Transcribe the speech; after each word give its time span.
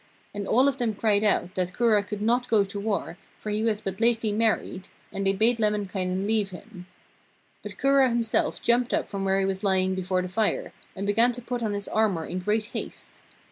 And 0.33 0.47
all 0.47 0.67
of 0.67 0.77
them 0.79 0.95
cried 0.95 1.23
out 1.23 1.53
that 1.53 1.75
Kura 1.75 2.01
could 2.01 2.23
not 2.23 2.47
go 2.47 2.63
to 2.63 2.79
war, 2.79 3.19
for 3.37 3.51
he 3.51 3.61
was 3.61 3.81
but 3.81 4.01
lately 4.01 4.31
married, 4.31 4.89
and 5.13 5.27
they 5.27 5.31
bade 5.31 5.59
Lemminkainen 5.59 6.25
leave 6.25 6.49
him. 6.49 6.87
But 7.61 7.77
Kura 7.77 8.09
himself 8.09 8.63
jumped 8.63 8.95
up 8.95 9.07
from 9.09 9.25
where 9.25 9.37
he 9.39 9.45
was 9.45 9.63
lying 9.63 9.93
before 9.93 10.23
the 10.23 10.27
fire, 10.27 10.73
and 10.95 11.05
began 11.05 11.31
to 11.33 11.41
put 11.43 11.61
on 11.61 11.73
his 11.73 11.87
armour 11.87 12.25
in 12.25 12.39
great 12.39 12.65
haste. 12.73 13.11